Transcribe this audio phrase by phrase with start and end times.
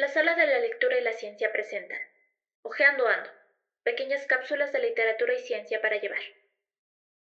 [0.00, 1.98] La sala de la lectura y la ciencia presentan
[2.62, 3.28] Ojeando Ando,
[3.82, 6.22] pequeñas cápsulas de literatura y ciencia para llevar.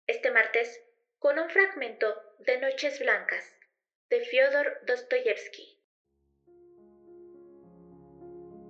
[0.06, 0.82] Este martes,
[1.18, 2.06] con un fragmento
[2.38, 3.44] de Noches Blancas,
[4.08, 5.78] de Fyodor Dostoyevsky.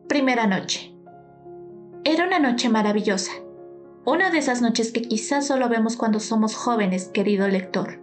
[0.09, 0.91] Primera noche.
[2.05, 3.31] Era una noche maravillosa.
[4.05, 8.01] Una de esas noches que quizás solo vemos cuando somos jóvenes, querido lector.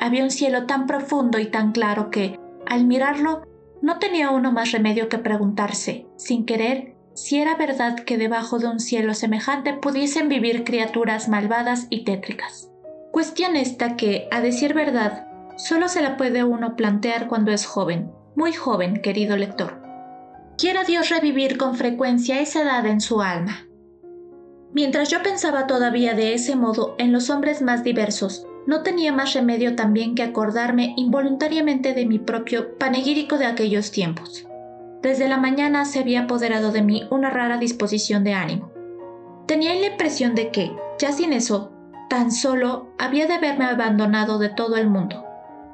[0.00, 3.42] Había un cielo tan profundo y tan claro que, al mirarlo,
[3.82, 8.68] no tenía uno más remedio que preguntarse, sin querer, si era verdad que debajo de
[8.68, 12.70] un cielo semejante pudiesen vivir criaturas malvadas y tétricas.
[13.10, 15.26] Cuestión esta que, a decir verdad,
[15.56, 19.82] solo se la puede uno plantear cuando es joven, muy joven, querido lector.
[20.56, 23.66] Quiera Dios revivir con frecuencia esa edad en su alma.
[24.72, 29.34] Mientras yo pensaba todavía de ese modo en los hombres más diversos, no tenía más
[29.34, 34.46] remedio también que acordarme involuntariamente de mi propio panegírico de aquellos tiempos.
[35.02, 38.70] Desde la mañana se había apoderado de mí una rara disposición de ánimo.
[39.46, 41.72] Tenía la impresión de que, ya sin eso,
[42.08, 45.24] tan solo había de haberme abandonado de todo el mundo,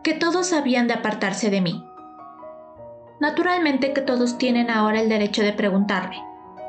[0.03, 1.85] que todos habían de apartarse de mí.
[3.21, 6.23] Naturalmente que todos tienen ahora el derecho de preguntarme,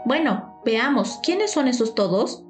[0.06, 2.44] bueno, veamos, ¿quiénes son esos todos?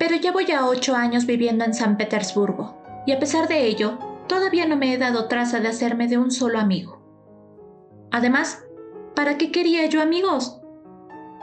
[0.00, 2.74] Pero llevo ya ocho años viviendo en San Petersburgo,
[3.06, 3.98] y a pesar de ello,
[4.28, 7.02] todavía no me he dado traza de hacerme de un solo amigo.
[8.10, 8.64] Además,
[9.14, 10.58] ¿para qué quería yo amigos?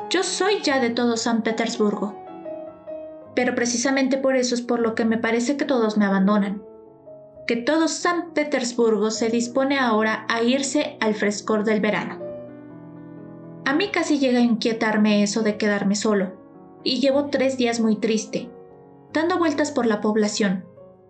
[0.10, 2.16] Yo soy ya de todo San Petersburgo.
[3.36, 6.64] Pero precisamente por eso es por lo que me parece que todos me abandonan.
[7.46, 12.20] Que todo San Petersburgo se dispone ahora a irse al frescor del verano.
[13.66, 16.47] A mí casi llega a inquietarme eso de quedarme solo
[16.88, 18.50] y llevo tres días muy triste,
[19.12, 20.64] dando vueltas por la población,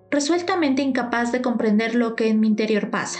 [0.09, 3.19] resueltamente incapaz de comprender lo que en mi interior pasa.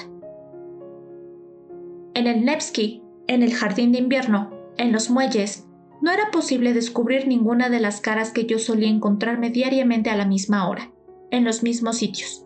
[2.16, 5.68] En el Nevsky, en el jardín de invierno, en los muelles,
[6.02, 10.26] no era posible descubrir ninguna de las caras que yo solía encontrarme diariamente a la
[10.26, 10.92] misma hora,
[11.30, 12.44] en los mismos sitios.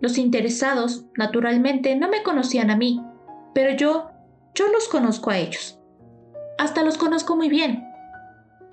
[0.00, 3.02] Los interesados, naturalmente, no me conocían a mí,
[3.52, 4.08] pero yo,
[4.54, 5.78] yo los conozco a ellos.
[6.56, 7.91] Hasta los conozco muy bien,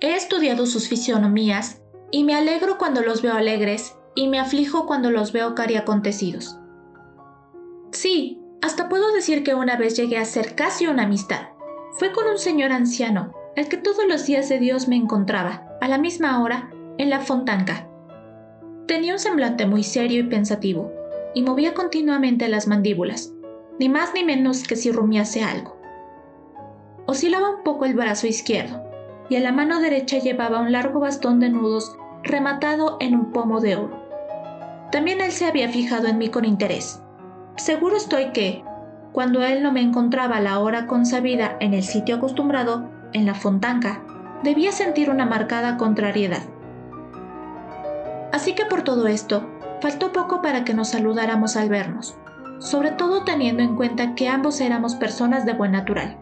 [0.00, 5.10] He estudiado sus fisionomías y me alegro cuando los veo alegres y me aflijo cuando
[5.10, 6.58] los veo cariacontecidos.
[7.92, 11.48] Sí, hasta puedo decir que una vez llegué a ser casi una amistad.
[11.92, 15.88] Fue con un señor anciano, el que todos los días de Dios me encontraba, a
[15.88, 17.86] la misma hora, en la fontanca.
[18.86, 20.90] Tenía un semblante muy serio y pensativo,
[21.34, 23.32] y movía continuamente las mandíbulas,
[23.78, 25.78] ni más ni menos que si rumiase algo.
[27.06, 28.89] Oscilaba un poco el brazo izquierdo,
[29.30, 33.60] y a la mano derecha llevaba un largo bastón de nudos rematado en un pomo
[33.60, 33.96] de oro.
[34.90, 37.00] También él se había fijado en mí con interés.
[37.56, 38.64] Seguro estoy que,
[39.12, 43.34] cuando él no me encontraba a la hora consabida en el sitio acostumbrado, en la
[43.34, 44.02] fontanca,
[44.42, 46.42] debía sentir una marcada contrariedad.
[48.32, 49.48] Así que por todo esto,
[49.80, 52.16] faltó poco para que nos saludáramos al vernos,
[52.58, 56.16] sobre todo teniendo en cuenta que ambos éramos personas de buen natural.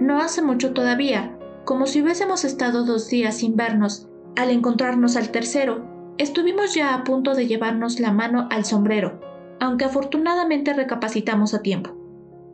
[0.00, 4.08] No hace mucho todavía, como si hubiésemos estado dos días sin vernos.
[4.36, 9.20] Al encontrarnos al tercero, estuvimos ya a punto de llevarnos la mano al sombrero,
[9.60, 11.96] aunque afortunadamente recapacitamos a tiempo.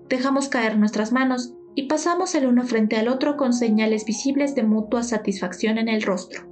[0.09, 4.65] Dejamos caer nuestras manos y pasamos el uno frente al otro con señales visibles de
[4.65, 6.43] mutua satisfacción en el rostro.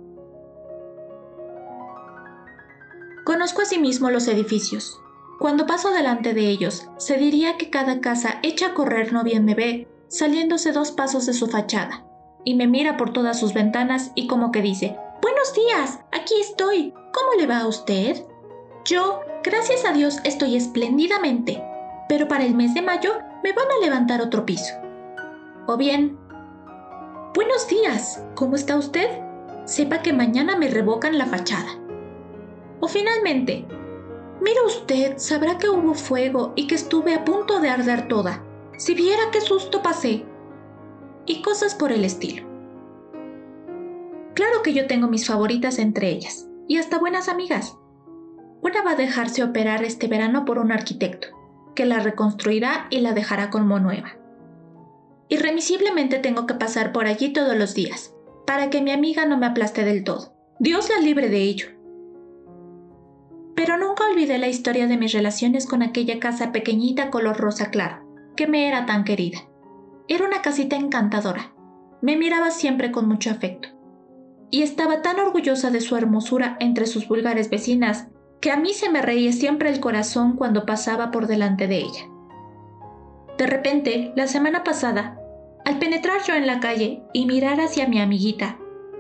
[3.25, 4.99] Conozco asimismo los edificios.
[5.39, 9.45] Cuando paso delante de ellos, se diría que cada casa echa a correr no bien
[9.45, 12.08] me ve, saliéndose dos pasos de su fachada
[12.45, 16.93] y me mira por todas sus ventanas y como que dice, Buenos días, aquí estoy.
[17.13, 18.25] ¿Cómo le va a usted?
[18.85, 21.63] Yo, gracias a Dios, estoy espléndidamente,
[22.09, 24.75] pero para el mes de mayo me van a levantar otro piso.
[25.67, 26.19] O bien,
[27.35, 29.09] Buenos días, ¿cómo está usted?
[29.65, 31.71] Sepa que mañana me revocan la fachada.
[32.81, 33.67] O finalmente,
[34.41, 38.45] Mira usted, sabrá que hubo fuego y que estuve a punto de arder toda.
[38.77, 40.25] Si viera qué susto pasé,
[41.29, 42.49] y cosas por el estilo.
[44.35, 47.77] Claro que yo tengo mis favoritas entre ellas, y hasta buenas amigas.
[48.63, 51.29] Una va a dejarse operar este verano por un arquitecto,
[51.75, 54.17] que la reconstruirá y la dejará como nueva.
[55.29, 58.15] Irremisiblemente tengo que pasar por allí todos los días,
[58.47, 60.33] para que mi amiga no me aplaste del todo.
[60.59, 61.67] Dios la libre de ello.
[63.55, 68.09] Pero nunca olvidé la historia de mis relaciones con aquella casa pequeñita color rosa claro,
[68.35, 69.41] que me era tan querida.
[70.09, 71.53] Era una casita encantadora.
[72.01, 73.69] Me miraba siempre con mucho afecto.
[74.51, 78.09] Y estaba tan orgullosa de su hermosura entre sus vulgares vecinas
[78.41, 82.09] que a mí se me reía siempre el corazón cuando pasaba por delante de ella.
[83.37, 85.19] De repente, la semana pasada,
[85.65, 88.59] al penetrar yo en la calle y mirar hacia mi amiguita,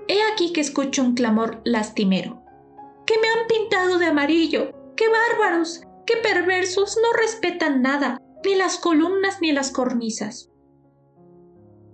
[0.09, 2.43] he aquí que escucho un clamor lastimero.
[3.07, 4.73] ¡Que me han pintado de amarillo!
[4.97, 5.83] ¡Qué bárbaros!
[6.05, 6.99] ¡Qué perversos!
[7.03, 10.48] No respetan nada, ni las columnas ni las cornisas.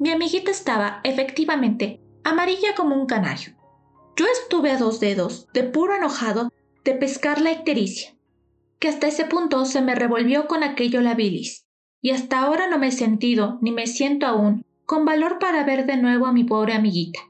[0.04, 3.54] Mi amiguita estaba, efectivamente, amarilla como un canario.
[4.16, 6.52] Yo estuve a dos dedos, de puro enojado,
[6.84, 8.14] de pescar la ictericia,
[8.78, 11.66] que hasta ese punto se me revolvió con aquello la bilis,
[12.02, 15.86] y hasta ahora no me he sentido, ni me siento aún, con valor para ver
[15.86, 17.20] de nuevo a mi pobre amiguita,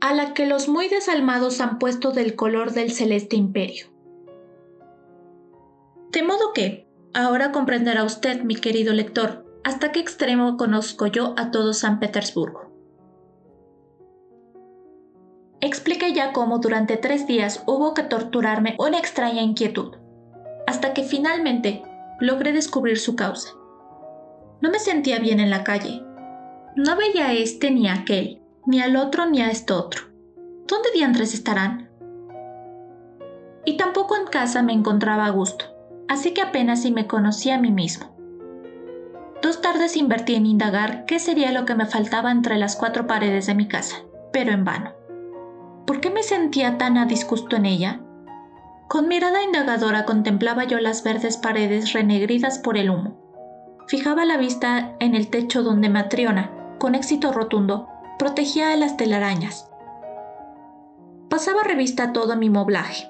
[0.00, 3.86] a la que los muy desalmados han puesto del color del celeste imperio.
[6.12, 11.50] De modo que, ahora comprenderá usted, mi querido lector, hasta qué extremo conozco yo a
[11.50, 12.70] todo San Petersburgo.
[15.60, 19.96] Expliqué ya cómo durante tres días hubo que torturarme una extraña inquietud,
[20.68, 21.82] hasta que finalmente
[22.20, 23.54] logré descubrir su causa.
[24.60, 26.00] No me sentía bien en la calle.
[26.76, 30.02] No veía a este ni a aquel, ni al otro ni a este otro.
[30.68, 31.90] ¿Dónde diantres estarán?
[33.64, 35.64] Y tampoco en casa me encontraba a gusto,
[36.06, 38.15] así que apenas si me conocía a mí mismo.
[39.42, 43.46] Dos tardes invertí en indagar qué sería lo que me faltaba entre las cuatro paredes
[43.46, 43.96] de mi casa,
[44.32, 44.92] pero en vano.
[45.86, 48.00] ¿Por qué me sentía tan a disgusto en ella?
[48.88, 53.16] Con mirada indagadora contemplaba yo las verdes paredes renegridas por el humo.
[53.88, 57.88] Fijaba la vista en el techo donde Matriona, con éxito rotundo,
[58.18, 59.68] protegía a las telarañas.
[61.28, 63.08] Pasaba revista a todo mi moblaje,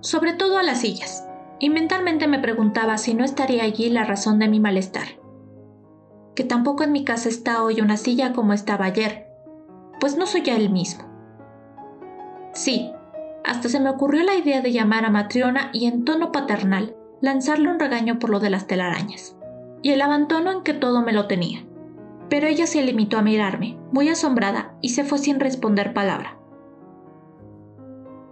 [0.00, 1.26] sobre todo a las sillas,
[1.58, 5.23] y mentalmente me preguntaba si no estaría allí la razón de mi malestar
[6.34, 9.28] que tampoco en mi casa está hoy una silla como estaba ayer,
[10.00, 11.04] pues no soy ya el mismo.
[12.52, 12.92] Sí,
[13.44, 17.70] hasta se me ocurrió la idea de llamar a Matriona y en tono paternal lanzarle
[17.70, 19.36] un regaño por lo de las telarañas,
[19.82, 21.64] y el abandono en que todo me lo tenía.
[22.28, 26.38] Pero ella se limitó a mirarme, muy asombrada, y se fue sin responder palabra.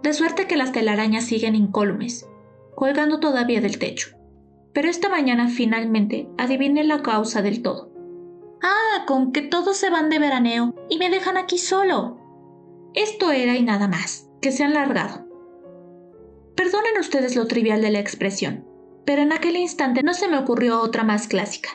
[0.01, 2.27] De suerte que las telarañas siguen incólumes,
[2.75, 4.17] colgando todavía del techo.
[4.73, 7.92] Pero esta mañana finalmente adiviné la causa del todo.
[8.63, 12.17] Ah, con que todos se van de veraneo y me dejan aquí solo.
[12.93, 15.27] Esto era y nada más, que se han largado.
[16.55, 18.65] Perdonen ustedes lo trivial de la expresión,
[19.05, 21.69] pero en aquel instante no se me ocurrió otra más clásica.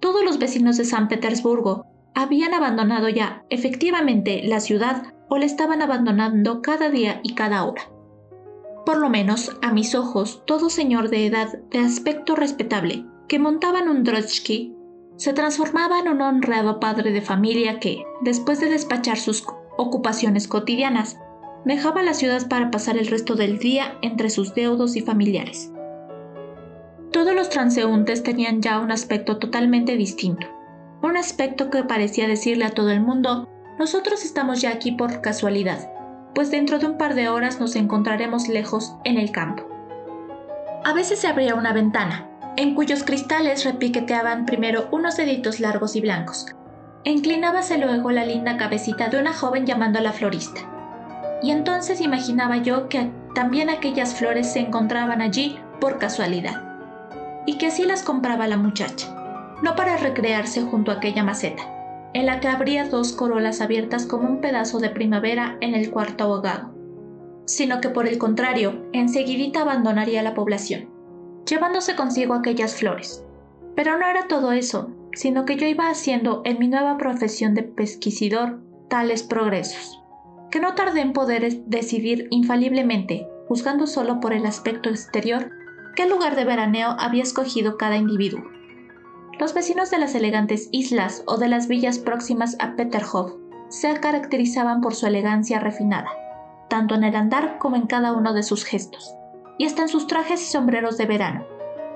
[0.00, 5.82] Todos los vecinos de San Petersburgo habían abandonado ya, efectivamente, la ciudad o la estaban
[5.82, 7.82] abandonando cada día y cada hora.
[8.84, 13.88] Por lo menos, a mis ojos, todo señor de edad de aspecto respetable, que montaban
[13.88, 14.77] un drotsky
[15.18, 19.44] se transformaba en un honrado padre de familia que, después de despachar sus
[19.76, 21.18] ocupaciones cotidianas,
[21.64, 25.72] dejaba la ciudad para pasar el resto del día entre sus deudos y familiares.
[27.10, 30.46] Todos los transeúntes tenían ya un aspecto totalmente distinto,
[31.02, 35.90] un aspecto que parecía decirle a todo el mundo, nosotros estamos ya aquí por casualidad,
[36.32, 39.64] pues dentro de un par de horas nos encontraremos lejos en el campo.
[40.84, 42.27] A veces se abría una ventana,
[42.58, 46.46] en cuyos cristales repiqueteaban primero unos deditos largos y blancos.
[47.04, 50.62] Inclinábase luego la linda cabecita de una joven llamando a la florista.
[51.40, 56.60] Y entonces imaginaba yo que también aquellas flores se encontraban allí por casualidad,
[57.46, 59.06] y que así las compraba la muchacha,
[59.62, 61.62] no para recrearse junto a aquella maceta,
[62.12, 66.24] en la que habría dos corolas abiertas como un pedazo de primavera en el cuarto
[66.24, 66.74] ahogado,
[67.46, 70.97] sino que por el contrario, enseguidita abandonaría la población
[71.48, 73.24] llevándose consigo aquellas flores.
[73.74, 77.62] Pero no era todo eso, sino que yo iba haciendo en mi nueva profesión de
[77.62, 80.00] pesquisidor tales progresos,
[80.50, 85.50] que no tardé en poder decidir infaliblemente, juzgando solo por el aspecto exterior,
[85.94, 88.42] qué lugar de veraneo había escogido cada individuo.
[89.38, 93.32] Los vecinos de las elegantes islas o de las villas próximas a Peterhof
[93.68, 96.10] se caracterizaban por su elegancia refinada,
[96.68, 99.17] tanto en el andar como en cada uno de sus gestos
[99.58, 101.44] y hasta sus trajes y sombreros de verano,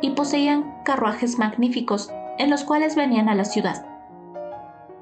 [0.01, 3.87] y poseían carruajes magníficos en los cuales venían a la ciudad.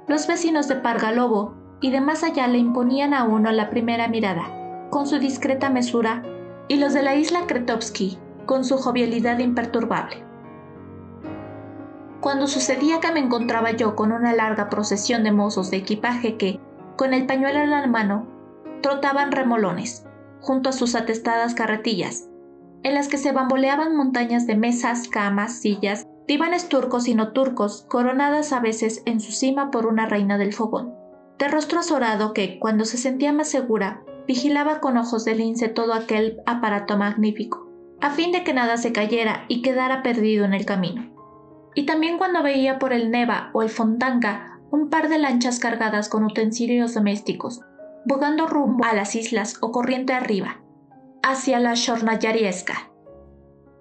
[0.07, 4.89] Los vecinos de Pargalobo y de más allá le imponían a uno la primera mirada,
[4.91, 6.23] con su discreta mesura,
[6.69, 10.25] y los de la isla Kretovsky, con su jovialidad imperturbable.
[12.21, 16.61] Cuando sucedía que me encontraba yo con una larga procesión de mozos de equipaje que,
[16.97, 18.27] con el pañuelo en la mano,
[18.83, 20.05] trotaban remolones,
[20.41, 22.30] junto a sus atestadas carretillas,
[22.83, 27.87] en las que se bamboleaban montañas de mesas, camas, sillas, divanes turcos y no turcos,
[27.89, 30.95] coronadas a veces en su cima por una reina del fogón,
[31.39, 35.93] de rostro azorado que, cuando se sentía más segura, vigilaba con ojos de lince todo
[35.93, 37.69] aquel aparato magnífico,
[38.01, 41.11] a fin de que nada se cayera y quedara perdido en el camino.
[41.75, 46.09] y también cuando veía por el Neva o el Fontanga un par de lanchas cargadas
[46.09, 47.61] con utensilios domésticos,
[48.05, 50.61] bogando rumbo a las islas o corriente arriba,
[51.23, 52.91] hacia la Shornayariesca.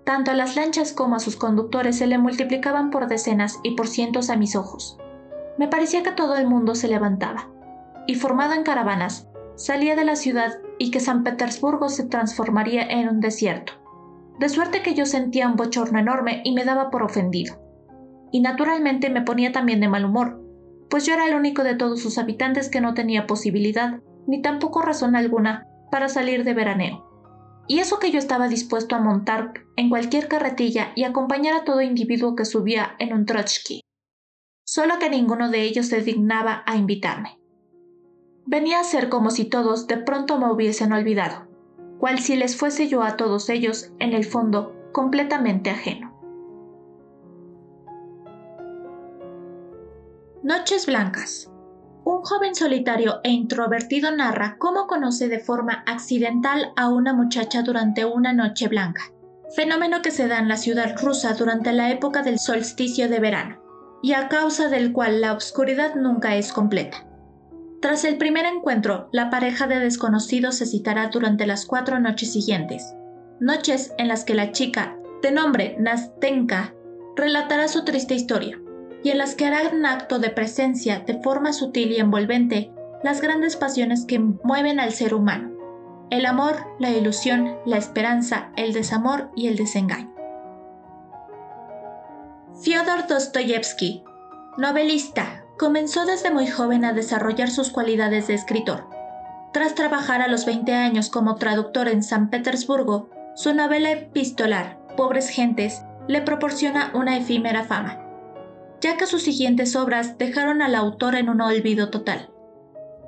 [0.03, 3.88] Tanto a las lanchas como a sus conductores se le multiplicaban por decenas y por
[3.88, 4.98] cientos a mis ojos.
[5.58, 7.50] Me parecía que todo el mundo se levantaba,
[8.08, 13.10] y formado en caravanas, salía de la ciudad y que San Petersburgo se transformaría en
[13.10, 13.74] un desierto.
[14.39, 17.58] De suerte que yo sentía un bochorno enorme y me daba por ofendido.
[18.31, 20.41] Y naturalmente me ponía también de mal humor,
[20.89, 24.81] pues yo era el único de todos sus habitantes que no tenía posibilidad, ni tampoco
[24.81, 27.08] razón alguna, para salir de veraneo.
[27.69, 31.83] Y eso que yo estaba dispuesto a montar en cualquier carretilla y acompañar a todo
[31.83, 33.81] individuo que subía en un trotsky.
[34.65, 37.39] Solo que ninguno de ellos se dignaba a invitarme.
[38.47, 41.47] Venía a ser como si todos de pronto me hubiesen olvidado,
[41.99, 46.11] cual si les fuese yo a todos ellos, en el fondo, completamente ajeno.
[50.41, 51.51] Noches Blancas.
[52.19, 58.03] Un joven solitario e introvertido narra cómo conoce de forma accidental a una muchacha durante
[58.03, 59.03] una noche blanca,
[59.55, 63.61] fenómeno que se da en la ciudad rusa durante la época del solsticio de verano,
[64.03, 67.07] y a causa del cual la oscuridad nunca es completa.
[67.81, 72.83] Tras el primer encuentro, la pareja de desconocidos se citará durante las cuatro noches siguientes,
[73.39, 76.73] noches en las que la chica, de nombre Nastenka,
[77.15, 78.59] relatará su triste historia,
[79.03, 82.72] y en las que hará un acto de presencia de forma sutil y envolvente
[83.03, 85.51] las grandes pasiones que mueven al ser humano,
[86.10, 90.13] el amor, la ilusión, la esperanza, el desamor y el desengaño.
[92.62, 94.03] Fyodor Dostoyevsky,
[94.58, 98.89] novelista, comenzó desde muy joven a desarrollar sus cualidades de escritor.
[99.53, 105.29] Tras trabajar a los 20 años como traductor en San Petersburgo, su novela epistolar, Pobres
[105.29, 108.08] Gentes, le proporciona una efímera fama,
[108.81, 112.29] ya que sus siguientes obras dejaron al autor en un olvido total.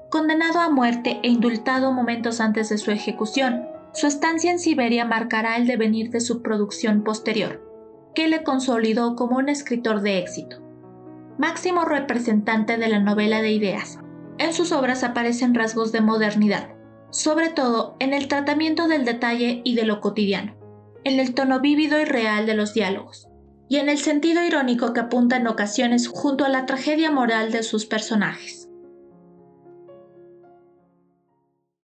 [0.10, 5.58] Condenado a muerte e indultado momentos antes de su ejecución, su estancia en Siberia marcará
[5.58, 7.62] el devenir de su producción posterior,
[8.14, 10.62] que le consolidó como un escritor de éxito
[11.42, 13.98] máximo representante de la novela de ideas.
[14.38, 16.70] En sus obras aparecen rasgos de modernidad,
[17.10, 20.54] sobre todo en el tratamiento del detalle y de lo cotidiano,
[21.04, 23.28] en el tono vívido y real de los diálogos,
[23.72, 27.64] y en el sentido irónico que apunta en ocasiones junto a la tragedia moral de
[27.64, 28.61] sus personajes.